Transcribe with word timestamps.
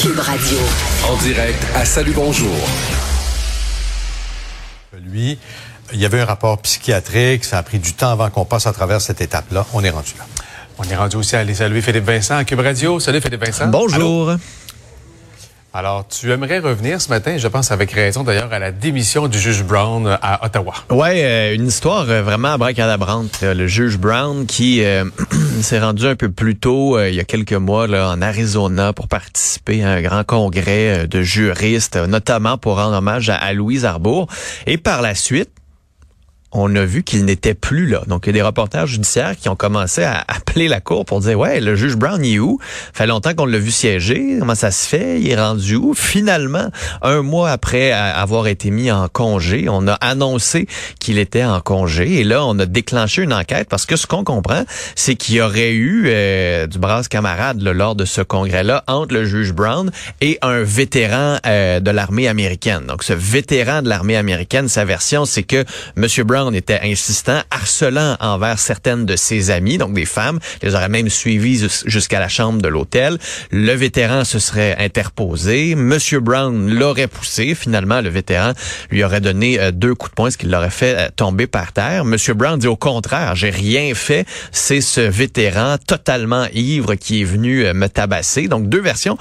Cube 0.00 0.18
Radio. 0.18 0.58
En 1.08 1.16
direct 1.16 1.58
à 1.74 1.84
Salut 1.84 2.12
Bonjour. 2.14 2.54
Lui, 5.10 5.36
il 5.92 5.98
y 5.98 6.04
avait 6.04 6.20
un 6.20 6.24
rapport 6.24 6.58
psychiatrique, 6.58 7.44
ça 7.44 7.58
a 7.58 7.62
pris 7.64 7.80
du 7.80 7.94
temps 7.94 8.12
avant 8.12 8.30
qu'on 8.30 8.44
passe 8.44 8.68
à 8.68 8.72
travers 8.72 9.00
cette 9.00 9.20
étape-là. 9.20 9.66
On 9.72 9.82
est 9.82 9.90
rendu 9.90 10.12
là. 10.16 10.24
On 10.78 10.84
est 10.84 10.94
rendu 10.94 11.16
aussi 11.16 11.34
à 11.34 11.40
aller 11.40 11.54
saluer 11.54 11.82
Philippe 11.82 12.04
Vincent 12.04 12.36
à 12.36 12.44
Cube 12.44 12.60
Radio. 12.60 13.00
Salut 13.00 13.20
Philippe 13.20 13.44
Vincent. 13.44 13.66
Bonjour. 13.66 14.36
Alors, 15.74 16.06
tu 16.06 16.30
aimerais 16.30 16.58
revenir 16.58 17.00
ce 17.00 17.08
matin, 17.08 17.38
je 17.38 17.48
pense 17.48 17.72
avec 17.72 17.92
raison 17.92 18.24
d'ailleurs, 18.24 18.52
à 18.52 18.58
la 18.58 18.72
démission 18.72 19.26
du 19.26 19.38
juge 19.38 19.64
Brown 19.64 20.18
à 20.20 20.44
Ottawa. 20.44 20.74
Ouais, 20.90 21.24
euh, 21.24 21.54
une 21.54 21.66
histoire 21.66 22.04
euh, 22.10 22.22
vraiment 22.22 22.52
abracadabrante. 22.52 23.40
Le 23.40 23.66
juge 23.66 23.96
Brown 23.96 24.44
qui 24.44 24.84
euh, 24.84 25.06
s'est 25.62 25.80
rendu 25.80 26.06
un 26.06 26.16
peu 26.16 26.30
plus 26.30 26.56
tôt, 26.56 27.00
il 27.00 27.14
y 27.14 27.20
a 27.20 27.24
quelques 27.24 27.52
mois, 27.52 27.86
là, 27.86 28.10
en 28.10 28.20
Arizona 28.20 28.92
pour 28.92 29.08
participer 29.08 29.82
à 29.82 29.92
un 29.92 30.02
grand 30.02 30.24
congrès 30.24 31.06
de 31.06 31.22
juristes, 31.22 31.96
notamment 31.96 32.58
pour 32.58 32.76
rendre 32.76 32.96
hommage 32.96 33.30
à 33.30 33.52
Louise 33.52 33.84
Arbour. 33.84 34.28
Et 34.66 34.78
par 34.78 35.02
la 35.02 35.14
suite, 35.14 35.50
on 36.52 36.74
a 36.76 36.84
vu 36.84 37.02
qu'il 37.02 37.24
n'était 37.24 37.54
plus 37.54 37.86
là. 37.86 38.02
Donc, 38.06 38.26
il 38.26 38.28
y 38.28 38.30
a 38.30 38.32
des 38.34 38.42
reporters 38.42 38.86
judiciaires 38.86 39.36
qui 39.36 39.48
ont 39.48 39.56
commencé 39.56 40.02
à 40.02 40.24
appeler 40.28 40.68
la 40.68 40.80
cour 40.80 41.04
pour 41.04 41.20
dire, 41.20 41.38
ouais, 41.38 41.60
le 41.60 41.74
juge 41.76 41.96
Brown, 41.96 42.22
il 42.24 42.34
est 42.34 42.38
où? 42.38 42.58
fait 42.92 43.06
longtemps 43.06 43.34
qu'on 43.34 43.46
l'a 43.46 43.58
vu 43.58 43.70
siéger. 43.70 44.36
Comment 44.38 44.54
ça 44.54 44.70
se 44.70 44.86
fait? 44.86 45.20
Il 45.20 45.30
est 45.30 45.40
rendu 45.40 45.76
où? 45.76 45.94
Finalement, 45.94 46.68
un 47.00 47.22
mois 47.22 47.50
après 47.50 47.92
avoir 47.92 48.46
été 48.46 48.70
mis 48.70 48.90
en 48.90 49.08
congé, 49.08 49.66
on 49.68 49.88
a 49.88 49.94
annoncé 49.94 50.66
qu'il 51.00 51.18
était 51.18 51.44
en 51.44 51.60
congé. 51.60 52.20
Et 52.20 52.24
là, 52.24 52.44
on 52.44 52.58
a 52.58 52.66
déclenché 52.66 53.22
une 53.22 53.32
enquête 53.32 53.68
parce 53.68 53.86
que 53.86 53.96
ce 53.96 54.06
qu'on 54.06 54.24
comprend, 54.24 54.64
c'est 54.94 55.14
qu'il 55.14 55.36
y 55.36 55.40
aurait 55.40 55.72
eu 55.72 56.04
euh, 56.06 56.66
du 56.66 56.78
brasse 56.78 57.08
camarade 57.08 57.62
lors 57.62 57.94
de 57.94 58.04
ce 58.04 58.20
congrès-là 58.20 58.84
entre 58.86 59.14
le 59.14 59.24
juge 59.24 59.52
Brown 59.52 59.90
et 60.20 60.38
un 60.42 60.62
vétéran 60.62 61.38
euh, 61.46 61.80
de 61.80 61.90
l'armée 61.90 62.28
américaine. 62.28 62.84
Donc, 62.86 63.02
ce 63.02 63.12
vétéran 63.12 63.82
de 63.82 63.88
l'armée 63.88 64.16
américaine, 64.16 64.68
sa 64.68 64.84
version, 64.84 65.24
c'est 65.24 65.42
que 65.42 65.64
M. 65.96 66.06
Brown 66.24 66.41
on 66.44 66.52
était 66.52 66.80
insistant, 66.82 67.40
harcelant 67.50 68.16
envers 68.20 68.58
certaines 68.58 69.06
de 69.06 69.16
ses 69.16 69.50
amies, 69.50 69.78
donc 69.78 69.92
des 69.94 70.04
femmes, 70.04 70.38
les 70.62 70.74
aurait 70.74 70.88
même 70.88 71.08
suivies 71.08 71.66
jusqu'à 71.86 72.20
la 72.20 72.28
chambre 72.28 72.60
de 72.60 72.68
l'hôtel. 72.68 73.18
Le 73.50 73.72
vétéran 73.72 74.24
se 74.24 74.38
serait 74.38 74.76
interposé, 74.78 75.74
Monsieur 75.74 76.20
Brown 76.20 76.70
l'aurait 76.70 77.08
poussé. 77.08 77.54
Finalement, 77.54 78.00
le 78.00 78.08
vétéran 78.08 78.52
lui 78.90 79.04
aurait 79.04 79.20
donné 79.20 79.60
euh, 79.60 79.70
deux 79.70 79.94
coups 79.94 80.10
de 80.10 80.14
poing, 80.14 80.30
ce 80.30 80.38
qui 80.38 80.46
l'aurait 80.46 80.70
fait 80.70 80.96
euh, 80.96 81.08
tomber 81.14 81.46
par 81.46 81.72
terre. 81.72 82.04
Monsieur 82.04 82.34
Brown 82.34 82.58
dit 82.58 82.66
au 82.66 82.76
contraire, 82.76 83.36
j'ai 83.36 83.50
rien 83.50 83.94
fait. 83.94 84.26
C'est 84.50 84.80
ce 84.80 85.00
vétéran 85.00 85.76
totalement 85.78 86.46
ivre 86.52 86.94
qui 86.94 87.22
est 87.22 87.24
venu 87.24 87.64
euh, 87.64 87.74
me 87.74 87.88
tabasser. 87.88 88.48
Donc 88.48 88.68
deux 88.68 88.80
versions 88.80 89.18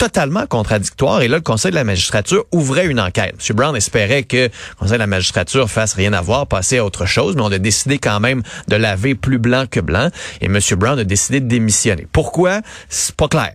totalement 0.00 0.46
contradictoire. 0.46 1.20
Et 1.20 1.28
là, 1.28 1.36
le 1.36 1.42
Conseil 1.42 1.72
de 1.72 1.76
la 1.76 1.84
magistrature 1.84 2.46
ouvrait 2.52 2.86
une 2.86 2.98
enquête. 2.98 3.34
M. 3.38 3.54
Brown 3.54 3.76
espérait 3.76 4.22
que 4.22 4.44
le 4.44 4.50
Conseil 4.78 4.94
de 4.94 4.98
la 4.98 5.06
magistrature 5.06 5.68
fasse 5.68 5.92
rien 5.92 6.14
à 6.14 6.22
voir, 6.22 6.46
passer 6.46 6.78
à 6.78 6.86
autre 6.86 7.04
chose, 7.04 7.36
mais 7.36 7.42
on 7.42 7.52
a 7.52 7.58
décidé 7.58 7.98
quand 7.98 8.18
même 8.18 8.42
de 8.68 8.76
laver 8.76 9.14
plus 9.14 9.36
blanc 9.36 9.66
que 9.70 9.78
blanc. 9.78 10.08
Et 10.40 10.46
M. 10.46 10.58
Brown 10.78 10.98
a 10.98 11.04
décidé 11.04 11.40
de 11.40 11.48
démissionner. 11.48 12.06
Pourquoi? 12.10 12.62
C'est 12.88 13.14
pas 13.14 13.28
clair. 13.28 13.52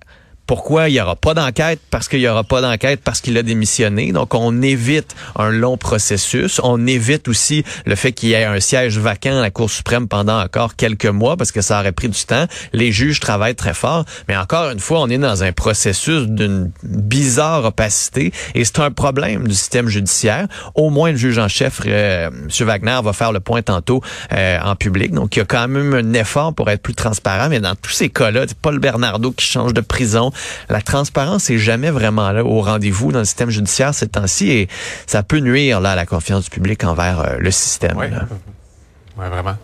Pourquoi 0.47 0.89
il 0.89 0.93
n'y 0.93 1.01
aura 1.01 1.15
pas 1.15 1.33
d'enquête? 1.33 1.79
Parce 1.89 2.07
qu'il 2.07 2.19
n'y 2.19 2.27
aura 2.27 2.43
pas 2.43 2.61
d'enquête 2.61 3.01
parce 3.03 3.21
qu'il 3.21 3.37
a 3.37 3.43
démissionné. 3.43 4.11
Donc, 4.11 4.33
on 4.35 4.61
évite 4.61 5.15
un 5.35 5.49
long 5.49 5.77
processus. 5.77 6.59
On 6.63 6.85
évite 6.87 7.27
aussi 7.27 7.63
le 7.85 7.95
fait 7.95 8.11
qu'il 8.11 8.29
y 8.29 8.33
ait 8.33 8.45
un 8.45 8.59
siège 8.59 8.97
vacant 8.97 9.37
à 9.37 9.41
la 9.41 9.51
Cour 9.51 9.69
suprême 9.69 10.07
pendant 10.07 10.41
encore 10.41 10.75
quelques 10.75 11.05
mois 11.05 11.37
parce 11.37 11.51
que 11.51 11.61
ça 11.61 11.79
aurait 11.79 11.91
pris 11.91 12.09
du 12.09 12.23
temps. 12.25 12.45
Les 12.73 12.91
juges 12.91 13.19
travaillent 13.19 13.55
très 13.55 13.73
fort. 13.73 14.05
Mais 14.27 14.37
encore 14.37 14.69
une 14.71 14.79
fois, 14.79 15.01
on 15.01 15.09
est 15.09 15.17
dans 15.17 15.43
un 15.43 15.51
processus 15.51 16.23
d'une 16.27 16.71
bizarre 16.83 17.65
opacité 17.65 18.31
et 18.53 18.65
c'est 18.65 18.79
un 18.79 18.91
problème 18.91 19.47
du 19.47 19.55
système 19.55 19.87
judiciaire. 19.87 20.47
Au 20.75 20.89
moins, 20.89 21.11
le 21.11 21.17
juge 21.17 21.37
en 21.37 21.47
chef, 21.47 21.81
euh, 21.85 22.27
M. 22.27 22.67
Wagner, 22.67 22.99
va 23.03 23.13
faire 23.13 23.31
le 23.31 23.39
point 23.39 23.61
tantôt 23.61 24.01
euh, 24.31 24.59
en 24.63 24.75
public. 24.75 25.11
Donc, 25.11 25.35
il 25.35 25.39
y 25.39 25.41
a 25.41 25.45
quand 25.45 25.67
même 25.67 25.93
un 25.93 26.13
effort 26.13 26.53
pour 26.53 26.69
être 26.69 26.81
plus 26.81 26.95
transparent. 26.95 27.49
Mais 27.49 27.59
dans 27.59 27.75
tous 27.75 27.91
ces 27.91 28.09
cas-là, 28.09 28.45
c'est 28.47 28.57
Paul 28.57 28.79
Bernardo 28.79 29.31
qui 29.31 29.45
change 29.45 29.73
de 29.73 29.81
prison, 29.81 30.31
la 30.69 30.81
transparence 30.81 31.49
est 31.49 31.57
jamais 31.57 31.91
vraiment 31.91 32.31
là 32.31 32.43
au 32.43 32.61
rendez-vous 32.61 33.11
dans 33.11 33.19
le 33.19 33.25
système 33.25 33.49
judiciaire 33.49 33.93
ces 33.93 34.07
temps-ci 34.07 34.51
et 34.51 34.67
ça 35.07 35.23
peut 35.23 35.39
nuire 35.39 35.79
là 35.81 35.91
à 35.91 35.95
la 35.95 36.05
confiance 36.05 36.45
du 36.45 36.49
public 36.49 36.83
envers 36.83 37.19
euh, 37.19 37.35
le 37.39 37.51
système. 37.51 37.97
Oui, 37.97 38.07
ouais, 39.17 39.29
vraiment. 39.29 39.55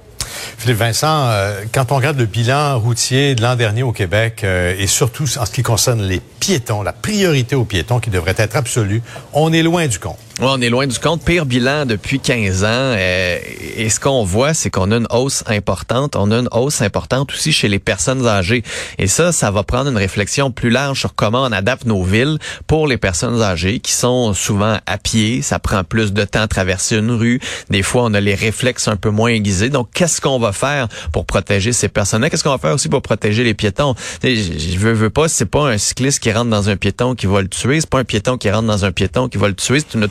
Philippe 0.58 0.78
Vincent, 0.78 1.28
euh, 1.28 1.64
quand 1.74 1.92
on 1.92 1.96
regarde 1.96 2.18
le 2.18 2.26
bilan 2.26 2.80
routier 2.80 3.36
de 3.36 3.42
l'an 3.42 3.56
dernier 3.56 3.84
au 3.84 3.92
Québec, 3.92 4.44
euh, 4.44 4.76
et 4.78 4.88
surtout 4.88 5.26
en 5.38 5.46
ce 5.46 5.52
qui 5.52 5.64
concerne 5.64 6.02
les 6.02 6.22
piétons, 6.40 6.84
la 6.84 6.94
priorité 6.94 7.56
aux 7.56 7.66
piétons 7.66 8.00
qui 8.00 8.10
devrait 8.10 8.36
être 8.38 8.56
absolue, 8.56 9.02
on 9.34 9.52
est 9.54 9.64
loin 9.64 9.88
du 9.88 10.00
compte. 10.00 10.18
On 10.40 10.62
est 10.62 10.70
loin 10.70 10.88
du 10.88 10.98
compte. 10.98 11.24
Pire 11.24 11.46
bilan 11.46 11.86
depuis 11.86 12.20
15 12.20 12.64
ans. 12.64 12.68
Euh, 12.70 13.38
et 13.76 13.90
ce 13.90 14.00
qu'on 14.00 14.24
voit, 14.24 14.54
c'est 14.54 14.70
qu'on 14.70 14.92
a 14.92 14.98
une 14.98 15.08
hausse 15.12 15.44
importante. 15.48 16.16
On 16.16 16.32
a 16.32 16.38
une 16.38 16.48
hausse 16.52 16.82
importante 16.82 17.32
aussi 17.32 17.52
chez 17.52 17.68
les 17.68 17.80
personnes 17.80 18.26
âgées. 18.26 18.64
Et 18.98 19.08
ça, 19.08 19.32
ça 19.32 19.52
va 19.52 19.64
prendre 19.64 19.90
une 19.90 19.98
réflexion 19.98 20.52
plus 20.52 20.70
large 20.70 21.00
sur 21.00 21.16
comment 21.16 21.44
on 21.44 21.52
adapte 21.52 21.86
nos 21.86 22.04
villes 22.04 22.38
pour 22.66 22.88
les 22.88 22.98
personnes 22.98 23.42
âgées 23.42 23.80
qui 23.80 23.92
sont 23.92 24.34
souvent 24.34 24.80
à 24.86 24.98
pied. 24.98 25.42
Ça 25.42 25.60
prend 25.60 25.84
plus 25.84 26.14
de 26.14 26.24
temps 26.24 26.42
à 26.42 26.48
traverser 26.48 26.98
une 26.98 27.12
rue. 27.12 27.40
Des 27.70 27.84
fois, 27.84 28.04
on 28.04 28.14
a 28.14 28.20
les 28.20 28.36
réflexes 28.36 28.88
un 28.88 28.96
peu 28.96 29.10
moins 29.10 29.30
aiguisés. 29.30 29.70
Donc, 29.70 29.90
qu'est-ce 29.94 30.22
qu'on 30.22 30.40
va 30.40 30.54
faire 30.54 30.88
pour 31.12 31.26
protéger 31.26 31.74
ces 31.74 31.88
personnes-là? 31.88 32.30
Qu'est-ce 32.30 32.44
qu'on 32.44 32.52
va 32.52 32.58
faire 32.58 32.74
aussi 32.74 32.90
pour 32.90 33.02
protéger 33.02 33.44
les 33.44 33.54
piétons? 33.54 33.96
Je 34.24 34.78
veux, 34.78 34.94
veux 34.94 35.10
pas, 35.10 35.28
c'est 35.28 35.46
pas 35.46 35.70
un 35.70 35.78
cycliste 35.78 36.20
qui 36.20 36.32
rentre 36.32 36.50
dans 36.50 36.70
un 36.70 36.78
piéton 36.78 37.16
qui 37.16 37.28
va 37.28 37.42
le 37.42 37.48
tuer. 37.48 37.82
C'est 37.82 37.90
pas 37.90 38.00
un 38.00 38.06
piéton 38.06 38.38
qui 38.38 38.50
rentre 38.50 38.68
dans 38.68 38.86
un 38.86 38.92
piéton 38.92 39.28
qui 39.28 39.38
va 39.38 39.48
le 39.48 39.56
tuer. 39.56 39.80
C'est 39.80 39.98
une 39.98 40.04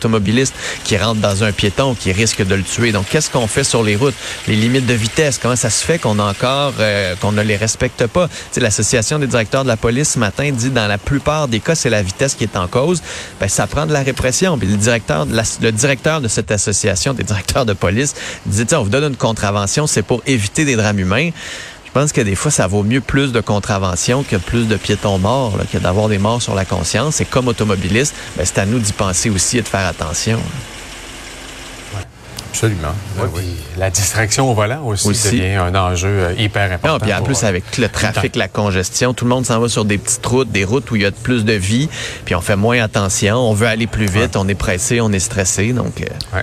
qui 0.84 0.97
rentre 0.97 1.21
dans 1.21 1.44
un 1.44 1.53
piéton 1.53 1.94
qui 1.94 2.12
risque 2.12 2.44
de 2.44 2.54
le 2.54 2.62
tuer. 2.62 2.93
Donc, 2.93 3.06
qu'est-ce 3.09 3.31
qu'on 3.31 3.47
fait 3.47 3.65
sur 3.65 3.82
les 3.82 3.97
routes? 3.97 4.15
Les 4.47 4.56
limites 4.56 4.87
de 4.87 4.94
vitesse, 4.94 5.38
comment 5.41 5.56
ça 5.56 5.71
se 5.71 5.84
fait 5.84 5.98
qu'on 5.98 6.19
a 6.19 6.25
encore, 6.25 6.75
euh, 6.81 7.15
qu'on 7.21 7.32
ne 7.32 7.43
les 7.43 7.56
respecte 7.56 8.06
pas? 8.06 8.28
L'association 8.56 9.19
des 9.19 9.26
directeurs 9.26 9.62
de 9.62 9.69
la 9.69 9.76
police 9.76 10.10
ce 10.10 10.19
matin 10.19 10.50
dit 10.50 10.70
dans 10.70 10.87
la 10.87 10.99
plupart 10.99 11.49
des 11.49 11.60
cas, 11.60 11.75
c'est 11.75 11.91
la 11.91 12.03
vitesse 12.03 12.34
qui 12.34 12.44
est 12.44 12.56
en 12.56 12.69
cause. 12.69 13.03
Ben, 13.41 13.49
ça 13.49 13.66
prend 13.66 13.87
de 13.87 13.93
la 13.93 14.03
répression. 14.03 14.59
Puis 14.59 14.69
le 14.69 14.76
directeur, 14.76 15.26
de 15.26 15.41
le 15.62 15.72
directeur 15.72 16.20
de 16.20 16.28
cette 16.28 16.50
association 16.50 17.15
des 17.15 17.25
directeurs 17.25 17.66
de 17.66 17.72
police 17.72 18.15
dit, 18.47 18.66
on 18.72 18.82
vous 18.82 18.88
donne 18.88 19.04
une 19.04 19.16
contravention, 19.16 19.87
c'est 19.87 20.03
pour 20.03 20.22
éviter 20.26 20.65
des 20.65 20.76
drames 20.76 20.99
humains. 20.99 21.31
Je 21.93 21.99
pense 21.99 22.12
que 22.12 22.21
des 22.21 22.37
fois, 22.37 22.53
ça 22.53 22.69
vaut 22.69 22.84
mieux 22.84 23.01
plus 23.01 23.33
de 23.33 23.41
contraventions 23.41 24.23
que 24.23 24.37
plus 24.37 24.69
de 24.69 24.77
piétons 24.77 25.19
morts, 25.19 25.56
là, 25.56 25.65
que 25.71 25.77
d'avoir 25.77 26.09
des 26.09 26.19
morts 26.19 26.41
sur 26.41 26.55
la 26.55 26.65
conscience. 26.65 27.21
Et 27.21 27.25
comme 27.25 27.49
automobiliste, 27.49 28.15
ben, 28.37 28.47
c'est 28.47 28.59
à 28.59 28.67
nous 28.67 28.78
d'y 28.78 28.93
penser 28.93 29.28
aussi 29.28 29.59
et 29.59 29.62
de 29.62 29.67
faire 29.67 29.84
attention. 29.89 30.39
Absolument. 32.53 32.95
Ben 33.17 33.29
la 33.77 33.91
distraction 33.91 34.49
au 34.49 34.55
volant 34.55 34.84
aussi, 34.87 35.09
devient 35.09 35.55
un 35.55 35.75
enjeu 35.75 36.09
euh, 36.09 36.34
hyper 36.39 36.71
important. 36.71 36.93
Non, 36.93 36.99
puis 37.00 37.12
en 37.12 37.23
plus, 37.23 37.43
avec 37.43 37.77
le 37.77 37.89
trafic, 37.89 38.37
la 38.37 38.47
congestion, 38.47 39.12
tout 39.12 39.25
le 39.25 39.31
monde 39.31 39.45
s'en 39.45 39.59
va 39.59 39.69
sur 39.69 39.84
des 39.84 39.99
petites 39.99 40.25
routes, 40.25 40.53
des 40.53 40.65
routes 40.65 40.89
où 40.93 40.97
il 40.97 41.03
y 41.03 41.06
a 41.06 41.11
plus 41.11 41.45
de 41.45 41.55
vie, 41.55 41.89
puis 42.25 42.37
on 42.37 42.41
fait 42.41 42.56
moins 42.56 42.81
attention, 42.81 43.37
on 43.37 43.53
veut 43.53 43.67
aller 43.67 43.89
plus 43.89 44.06
vite, 44.06 44.37
on 44.37 44.47
est 44.47 44.55
pressé, 44.55 45.00
on 45.00 45.11
est 45.11 45.19
stressé. 45.19 45.73
Donc, 45.73 45.95
il 45.99 46.06
euh, 46.37 46.43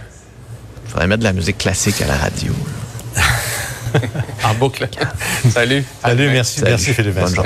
faudrait 0.87 1.07
mettre 1.07 1.19
de 1.19 1.25
la 1.25 1.33
musique 1.33 1.57
classique 1.57 2.01
à 2.01 2.07
la 2.07 2.17
radio. 2.17 2.51
en 4.43 4.53
boucle. 4.55 4.87
Salut. 5.49 5.83
Salut, 6.01 6.29
merci. 6.29 6.61
Merci 6.63 6.93
Philippe 6.93 7.15
Vincent. 7.15 7.43